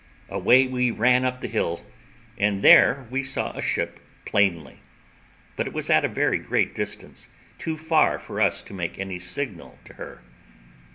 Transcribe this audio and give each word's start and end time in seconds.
away 0.29 0.65
we 0.65 0.89
run 0.89 1.23
up 1.23 1.41
the 1.41 1.47
hill, 1.47 1.85
and 2.35 2.63
there 2.63 3.05
we 3.11 3.21
saw 3.21 3.51
a 3.55 3.61
ship 3.61 3.99
plainly; 4.25 4.79
but 5.55 5.67
it 5.67 5.73
was 5.73 5.91
at 5.91 6.03
a 6.03 6.07
very 6.09 6.39
great 6.39 6.73
distance, 6.73 7.27
too 7.59 7.77
far 7.77 8.17
for 8.17 8.41
us 8.41 8.63
to 8.63 8.73
make 8.73 8.97
any 8.97 9.19
signal 9.19 9.77
to 9.85 9.93
her. 10.01 10.23